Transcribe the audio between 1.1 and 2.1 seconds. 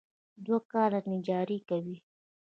نجاري کوم.